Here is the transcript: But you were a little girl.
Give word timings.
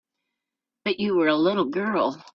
But 0.83 0.99
you 0.99 1.13
were 1.15 1.27
a 1.27 1.37
little 1.37 1.65
girl. 1.65 2.25